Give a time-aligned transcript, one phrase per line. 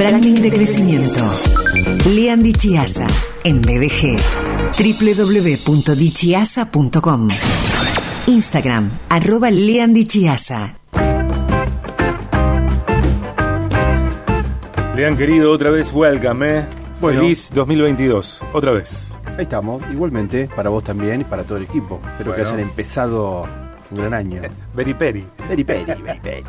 [0.00, 1.20] Branding de crecimiento.
[2.06, 3.06] Lean Chiasa
[3.44, 4.16] en BDG.
[4.78, 7.28] www.dichiasa.com.
[8.26, 10.76] Instagram, arroba Lean Chiasa.
[14.96, 16.64] Lean querido, otra vez welcome, ¿eh?
[16.98, 19.08] Feliz 2022, otra vez.
[19.36, 22.00] Ahí estamos, igualmente, para vos también y para todo el equipo.
[22.12, 22.56] Espero que Bueno.
[22.56, 23.46] hayan empezado
[23.90, 24.40] un gran año.
[24.74, 25.26] Very Peri.
[25.46, 26.44] Peri, peri, peri, peri.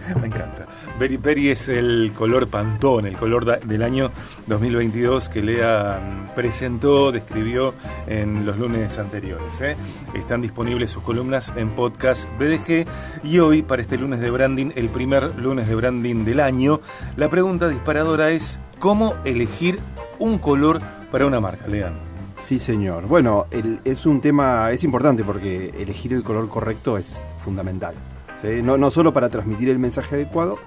[0.20, 0.66] Me encanta.
[0.98, 4.10] Very Peri es el color Pantone, el color del año
[4.46, 7.74] 2022 que Lea mm, presentó, describió
[8.06, 9.60] en los lunes anteriores.
[9.60, 9.76] ¿eh?
[10.14, 12.86] Están disponibles sus columnas en podcast BDG
[13.24, 16.80] y hoy, para este lunes de branding, el primer lunes de branding del año,
[17.16, 19.78] la pregunta disparadora es ¿cómo elegir
[20.18, 22.10] un color para una marca, Lean?
[22.42, 23.06] Sí, señor.
[23.06, 23.46] Bueno,
[23.84, 27.94] es un tema, es importante porque elegir el color correcto es fundamental.
[28.42, 30.58] No, no solo para transmitir el mensaje adecuado,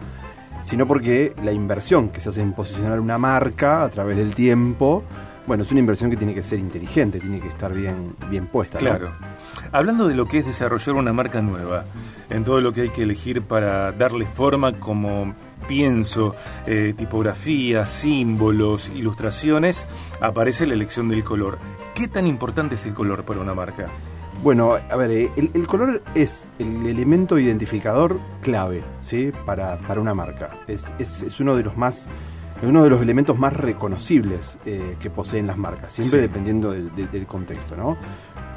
[0.63, 5.04] sino porque la inversión que se hace en posicionar una marca a través del tiempo,
[5.46, 8.77] bueno, es una inversión que tiene que ser inteligente, tiene que estar bien, bien puesta.
[8.77, 9.12] Claro.
[9.71, 11.85] Hablando de lo que es desarrollar una marca nueva,
[12.30, 15.34] en todo lo que hay que elegir para darle forma como
[15.68, 19.87] pienso, eh, tipografía, símbolos, ilustraciones,
[20.21, 21.58] aparece la elección del color.
[21.93, 23.90] ¿Qué tan importante es el color para una marca?
[24.44, 29.32] Bueno, a ver, eh, el, el color es el elemento identificador clave, ¿sí?
[29.46, 30.49] Para, para una marca.
[30.68, 32.08] Es, es- es uno de los más
[32.62, 36.27] uno de los elementos más reconocibles eh, que poseen las marcas, siempre Sí.
[36.27, 37.98] dependiendo del, del- del contexto, ¿no?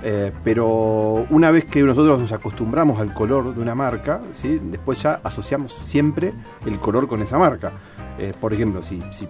[0.04, 4.60] Eh, pero una vez que nosotros nos acostumbramos al color de una marca, ¿sí?
[4.62, 6.32] después ya asociamos siempre
[6.66, 7.72] el color con esa marca.
[8.18, 9.28] Eh, por ejemplo, si, si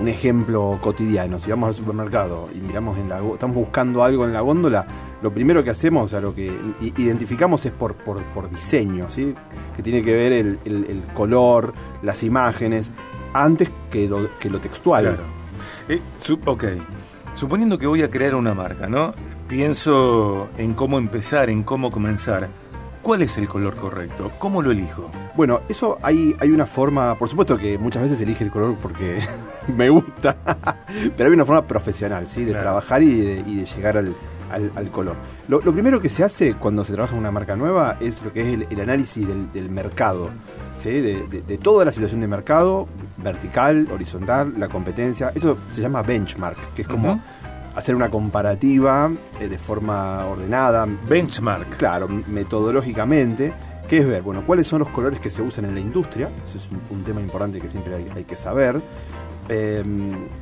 [0.00, 4.32] un ejemplo cotidiano, si vamos al supermercado y miramos en la, estamos buscando algo en
[4.32, 4.86] la góndola,
[5.22, 9.34] lo primero que hacemos, sea, lo que identificamos es por, por, por diseño, ¿sí?
[9.76, 12.90] que tiene que ver el, color, las imágenes,
[13.32, 15.02] antes que lo, que lo textual.
[15.02, 15.22] Claro.
[15.88, 16.00] Eh,
[16.44, 16.64] ok.
[17.34, 19.14] Suponiendo que voy a crear una marca, ¿no?
[19.48, 22.48] Pienso en cómo empezar, en cómo comenzar.
[23.08, 24.30] ¿Cuál es el color correcto?
[24.38, 25.10] ¿Cómo lo elijo?
[25.34, 29.20] Bueno, eso hay, hay una forma, por supuesto que muchas veces elige el color porque
[29.74, 30.36] me gusta,
[31.16, 32.40] pero hay una forma profesional, ¿sí?
[32.44, 32.64] De Claro.
[32.64, 34.14] trabajar y de, y de llegar al,
[34.52, 35.16] al- al color.
[35.48, 38.30] Lo, lo primero que se hace cuando se trabaja en una marca nueva es lo
[38.30, 40.28] que es el, el análisis del, del mercado,
[40.76, 40.90] ¿sí?
[40.90, 45.32] De, de- de toda la situación de mercado, vertical, horizontal, la competencia.
[45.34, 47.22] Esto se llama benchmark, que es como.
[47.74, 51.76] Hacer una comparativa eh, de forma ordenada, Benchmark.
[51.76, 53.52] Claro, metodológicamente,
[53.88, 56.58] que es ver, bueno, cuáles son los colores que se usan en la industria, eso
[56.58, 58.80] es un, un tema importante que siempre hay, hay que saber,
[59.48, 59.82] eh,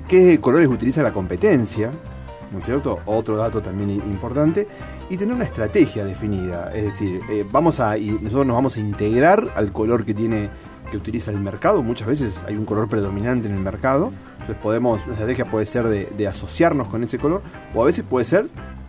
[0.08, 1.90] qué colores utiliza la competencia,
[2.50, 3.00] ¿no es cierto?
[3.06, 4.66] Otro dato también importante,
[5.08, 8.80] y tener una estrategia definida, es decir, eh, vamos a, y nosotros nos vamos a
[8.80, 10.50] integrar al color que tiene
[10.90, 14.12] que utiliza el mercado, muchas veces hay un color predominante en el mercado,
[14.46, 17.42] entonces podemos, una estrategia puede ser de, de asociarnos con ese color,
[17.74, 18.48] o a veces puede ser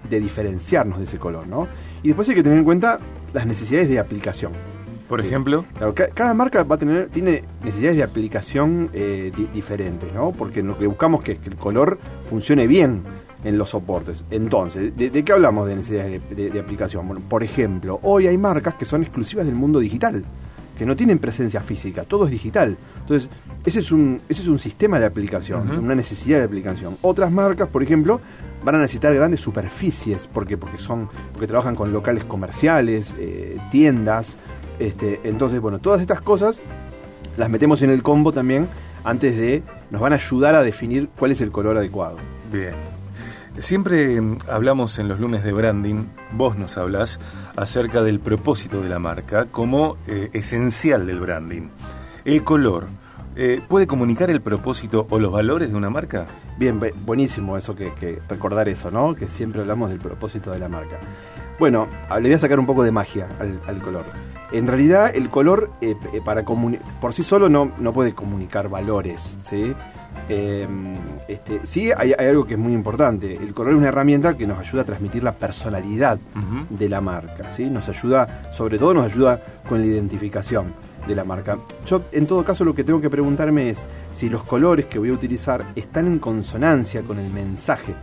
[0.09, 1.68] de diferenciarnos de ese color, ¿no?
[2.03, 3.00] Y después hay que tener en cuenta
[3.34, 4.51] las necesidades de aplicación.
[5.09, 5.28] Por Sí.
[5.28, 10.31] ejemplo, Claro, cada marca va a tener, tiene necesidades de aplicación eh, di- diferentes, ¿no?
[10.31, 11.97] Porque lo que buscamos que es que el color
[12.29, 13.01] funcione bien
[13.44, 14.25] en los soportes.
[14.31, 17.07] Entonces, ¿de, de qué hablamos de necesidades de, de- de aplicación?
[17.07, 20.23] Bueno, por ejemplo, hoy hay marcas que son exclusivas del mundo digital,
[20.77, 22.77] que no tienen presencia física, todo es digital.
[22.99, 23.29] Entonces,
[23.65, 26.97] ese es un, ese es un sistema de aplicación, una necesidad de aplicación.
[27.01, 28.21] Otras marcas, por ejemplo,
[28.63, 34.35] van a necesitar grandes superficies, porque porque son porque trabajan con locales comerciales, eh, tiendas,
[34.79, 36.61] este, entonces bueno, todas estas cosas
[37.37, 38.67] las metemos en el combo también
[39.03, 42.17] antes de nos van a ayudar a definir cuál es el color adecuado.
[42.51, 42.97] Bien.
[43.59, 47.19] Siempre mm, hablamos en los lunes de branding, vos nos hablas
[47.56, 51.69] acerca del propósito de la marca como eh, esencial del branding.
[52.25, 52.88] El color,
[53.35, 56.28] eh, ¿puede comunicar el propósito o los valores de una marca?
[56.57, 59.16] Bien, bu- buenísimo eso que, recordar eso, ¿no?
[59.16, 60.97] Que siempre hablamos del propósito de la marca.
[61.59, 64.06] Bueno, a- le voy a sacar un poco de magia al, color.
[64.51, 66.44] En realidad, el color eh, para
[67.01, 69.73] por sí solo no, no puede comunicar valores, ¿sí?
[70.29, 70.68] Eh,
[71.28, 73.34] este, sí, hay, hay algo que es muy importante.
[73.35, 76.20] El color es una herramienta que nos ayuda a transmitir la personalidad
[76.70, 77.70] de la marca, ¿sí?
[77.70, 80.74] Nos ayuda, sobre todo nos ayuda con la identificación
[81.08, 81.58] de la marca.
[81.85, 85.09] Yo, en todo caso, lo que tengo que preguntarme es si los colores que voy
[85.09, 87.94] a utilizar están en consonancia con el mensaje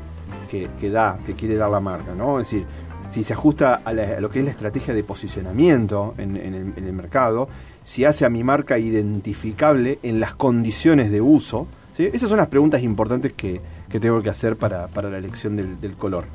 [0.51, 2.41] que, que da, que quiere dar la marca, ¿no?
[2.41, 2.65] Es decir,
[3.11, 6.55] si se ajusta a, la- a lo que es la estrategia de posicionamiento en, en
[6.55, 7.49] el, en el mercado,
[7.83, 11.67] si hace a mi marca identificable en las condiciones de uso.
[11.97, 12.11] ¿Sí?
[12.13, 15.81] Esas son las preguntas importantes que, que tengo que hacer para, para la elección del,
[15.81, 16.27] del color.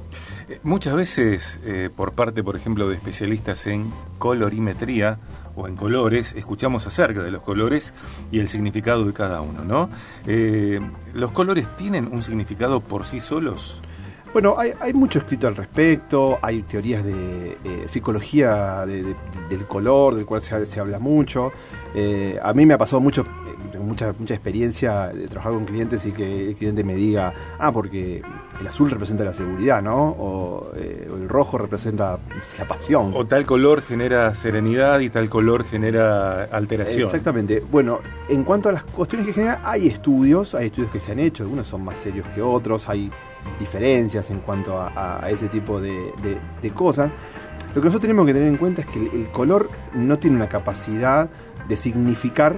[0.50, 5.20] Eh, Muchas veces, eh, por parte, por ejemplo, de especialistas en colorimetría
[5.56, 7.94] o en colores, escuchamos acerca de los colores
[8.32, 9.90] y el significado de cada uno, ¿no?
[10.26, 10.80] Eh,
[11.14, 13.82] ¿Los colores tienen un significado por sí solos?
[14.32, 20.42] Bueno, hay, mucho escrito al respecto, hay teorías de eh, psicología del color, del cual
[20.44, 21.52] se, habla mucho.
[21.96, 23.24] Eh, a mí me ha pasado mucho,
[23.80, 27.72] tengo mucha, mucha experiencia de trabajar con clientes y que el cliente me diga, ah,
[27.72, 28.22] porque
[28.60, 30.10] el azul representa la seguridad, ¿no?
[30.20, 32.20] O, el rojo representa
[32.58, 33.14] la pasión.
[33.16, 37.06] O tal color genera serenidad y tal color genera alteración.
[37.06, 37.64] Exactamente.
[37.72, 41.20] Bueno, en cuanto a las cuestiones que genera, hay estudios, hay estudios que se han
[41.20, 43.10] hecho, algunos son más serios que otros, hay
[43.60, 46.12] diferencias en cuanto a, ese tipo de,
[46.74, 47.12] cosas.
[47.74, 50.50] Lo que nosotros tenemos que tener en cuenta es que el, color no tiene una
[50.50, 51.30] capacidad
[51.68, 52.58] de significar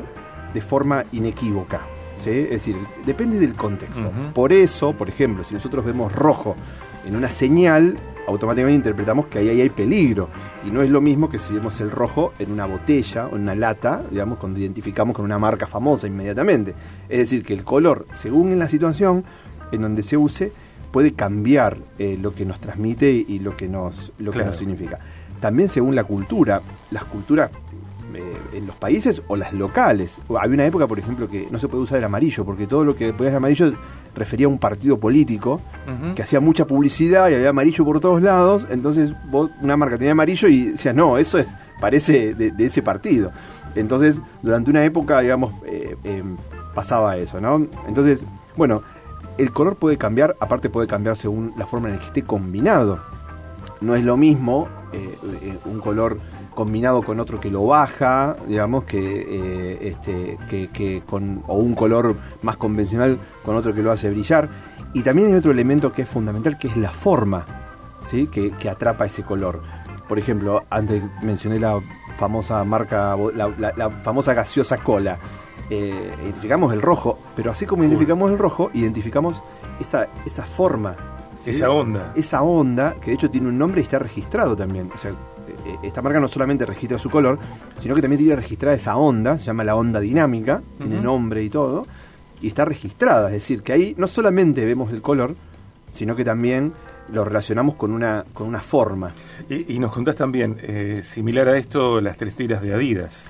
[0.54, 1.82] de forma inequívoca.
[2.20, 2.76] Es decir,
[3.06, 4.12] depende del contexto.
[4.34, 6.56] Por eso, por ejemplo, si nosotros vemos rojo
[7.06, 10.30] en una señal, automáticamente interpretamos que ahí, hay peligro.
[10.66, 13.44] Y no es lo mismo que si vemos el rojo en una botella o en
[13.44, 16.76] una lata, digamos, cuando identificamos con una marca famosa inmediatamente.
[17.10, 19.24] Es decir, que el color, según en la situación
[19.72, 20.52] en donde se use,
[20.92, 25.00] puede cambiar eh, lo que nos transmite y lo que nos, lo que nos significa.
[25.40, 26.62] También según la cultura,
[26.92, 27.50] las culturas
[28.16, 28.24] eh,
[28.54, 30.20] en los países o las locales.
[30.30, 32.96] Había una época, por ejemplo, que no se puede usar el amarillo, porque todo lo
[32.96, 33.74] que podía ser amarillo
[34.16, 35.62] refería a un partido político
[36.16, 38.66] que hacía mucha publicidad y había amarillo por todos lados.
[38.70, 41.48] Entonces, vos, una marca tenía amarillo y decías, no, eso es
[41.80, 43.32] parece de, ese partido.
[43.76, 45.96] Entonces, durante una época, digamos, eh,
[46.74, 47.68] pasaba eso, ¿no?
[47.88, 48.24] Entonces,
[48.56, 48.84] bueno,
[49.38, 53.00] el color puede cambiar, aparte puede cambiar según la forma en la que esté combinado.
[53.82, 56.20] No es lo mismo eh, un color
[56.54, 62.16] combinado con otro que lo baja, digamos, que, eh, este, que, con, o un color
[62.42, 64.50] más convencional con otro que lo hace brillar.
[64.94, 67.46] Y también hay otro elemento que es fundamental, que es la forma,
[68.06, 68.28] ¿sí?
[68.28, 69.62] que, atrapa ese color.
[70.08, 71.80] Por ejemplo, antes mencioné la
[72.18, 75.18] famosa marca, la famosa gaseosa cola
[75.72, 79.42] eh, identificamos el rojo, pero así como identificamos el rojo, identificamos
[79.80, 80.98] esa, esa forma.
[81.46, 82.12] Esa onda.
[82.14, 84.92] Esa onda, que de hecho tiene un nombre y está registrado también.
[84.94, 85.12] O sea,
[85.84, 87.40] esta marca no solamente registra su color,
[87.80, 91.50] sino que también tiene registrada esa onda, se llama la onda dinámica, tiene nombre y
[91.50, 91.88] todo,
[92.42, 93.28] y está registrada.
[93.28, 95.36] Es decir, que ahí no solamente vemos el color,
[95.94, 96.74] sino que también
[97.12, 99.14] lo relacionamos con una, con una forma.
[99.50, 103.30] Y, nos contás también, eh, similar a esto, las tres tiras de Adidas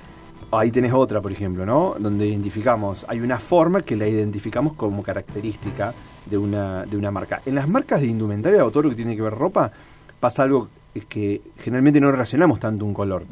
[0.58, 1.94] ahí tenés otra, por ejemplo, ¿no?
[1.98, 5.94] Donde identificamos, hay una forma que la identificamos como característica
[6.26, 7.42] de una, de una marca.
[7.46, 9.72] En las marcas de indumentaria o todo lo que tiene que ver ropa,
[10.20, 10.68] pasa algo
[11.08, 13.24] que generalmente no relacionamos tanto un color.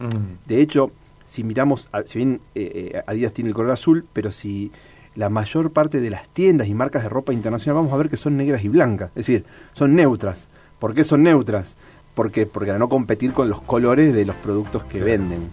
[0.46, 0.90] De hecho,
[1.26, 4.72] si miramos, si bien eh, eh, Adidas tiene el color azul, pero si
[5.14, 8.16] la mayor parte de las tiendas y marcas de ropa internacional vamos a ver que
[8.16, 10.48] son negras y blancas, es decir, son neutras.
[10.78, 11.76] ¿Por qué son neutras?
[12.14, 15.50] Porque, porque para no competir con los colores de los productos que venden.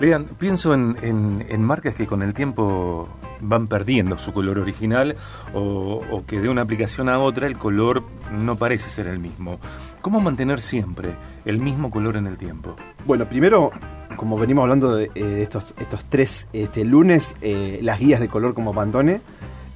[0.00, 3.08] Lean, pienso en, marcas que con el tiempo
[3.40, 5.16] van perdiendo su color original
[5.52, 9.58] o, que de una aplicación a otra el color no parece ser el mismo.
[10.00, 11.10] ¿Cómo mantener siempre
[11.44, 12.76] el mismo color en el tiempo?
[13.04, 13.70] Bueno, primero,
[14.16, 18.54] como venimos hablando de eh, estos, estos tres este, lunes, eh, las guías de color
[18.54, 19.20] como Pantone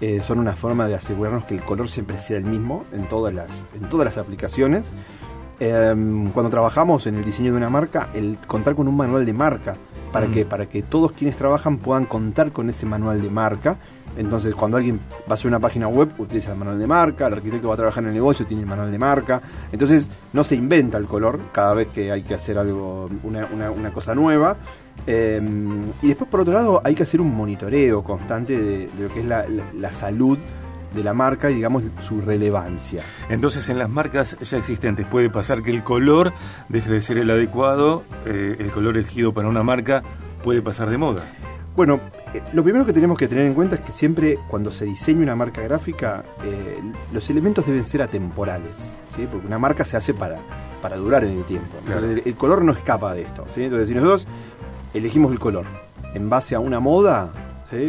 [0.00, 3.34] eh, son una forma de asegurarnos que el color siempre sea el mismo en todas
[3.34, 4.92] las, en todas las aplicaciones.
[5.58, 9.32] Em, cuando trabajamos en el diseño de una marca, el contar con un manual de
[9.32, 9.76] marca
[10.12, 10.32] para mm.
[10.32, 13.78] que para que todos quienes trabajan puedan contar con ese manual de marca.
[14.16, 17.32] Entonces, cuando alguien va a hacer una página web, utiliza el manual de marca, el
[17.32, 19.40] arquitecto va a trabajar en el negocio, tiene el manual de marca.
[19.72, 24.14] Entonces, no se inventa el color cada vez que hay que hacer algo, una, cosa
[24.14, 24.56] nueva.
[25.06, 29.20] Em, y después, por otro lado, hay que hacer un monitoreo constante de, lo que
[29.20, 30.38] es la salud
[30.94, 33.02] de la marca y digamos su relevancia.
[33.28, 36.32] Entonces en las marcas ya existentes puede pasar que el color
[36.68, 40.02] deje de ser el adecuado, eh, el color elegido para una marca
[40.42, 41.24] puede pasar de moda.
[41.74, 42.00] Bueno,
[42.34, 45.22] eh, lo primero que tenemos que tener en cuenta es que siempre cuando se diseña
[45.22, 46.80] una marca gráfica, eh,
[47.12, 49.26] los elementos deben ser atemporales, ¿sí?
[49.30, 50.38] porque una marca se hace para,
[50.82, 51.78] para durar en el tiempo.
[52.24, 53.46] el, color no escapa de esto.
[53.54, 53.64] ¿sí?
[53.64, 54.26] Entonces, si nosotros
[54.92, 55.64] elegimos el color
[56.12, 57.30] en base a una moda,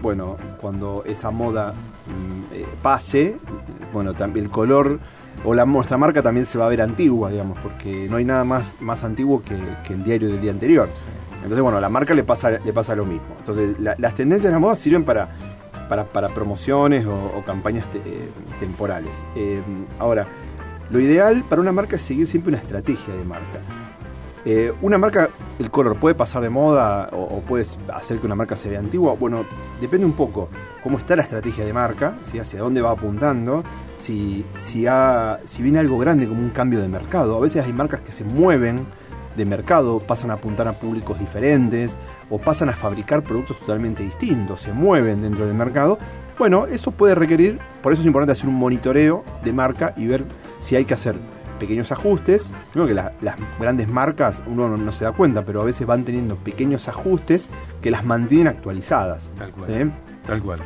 [0.00, 3.36] bueno, cuando esa moda mm, eh, pase,
[3.92, 5.00] bueno, también el color
[5.44, 8.44] o la nuestra marca también se va a ver antigua, digamos, porque no hay nada
[8.44, 9.54] más, más antiguo que,
[9.92, 10.88] el diario del día anterior.
[11.36, 13.26] Entonces, bueno, a la marca le pasa, le pasa lo mismo.
[13.38, 15.28] Entonces, las tendencias de la moda sirven para,
[15.88, 19.26] para, promociones o, campañas eh, temporales.
[19.36, 19.60] Eh,
[19.98, 20.26] ahora,
[20.90, 23.58] lo ideal para una marca es seguir siempre una estrategia de marca.
[24.46, 28.56] Eh, una marca, el color puede pasar de moda o, puedes hacer que una marca
[28.56, 29.16] se vea antigua.
[29.18, 29.46] Bueno,
[29.80, 30.48] depende un poco
[30.82, 33.64] cómo está la estrategia de marca, hacia dónde va apuntando,
[33.98, 37.36] si, si, ha, si viene algo grande como un cambio de mercado.
[37.36, 38.86] A veces hay marcas que se mueven
[39.34, 41.96] de mercado, pasan a apuntar a públicos diferentes
[42.30, 45.98] o pasan a fabricar productos totalmente distintos, se mueven dentro del mercado.
[46.38, 50.24] Bueno, eso puede requerir, por eso es importante hacer un monitoreo de marca y ver
[50.60, 51.14] si hay que hacer
[51.54, 52.50] pequeños ajustes.
[52.72, 56.36] Primero que las grandes marcas uno no, se da cuenta, pero a veces van teniendo
[56.36, 57.48] pequeños ajustes
[57.82, 59.28] que las mantienen actualizadas.
[59.36, 59.92] Tal cual.
[60.26, 60.60] Tal cual.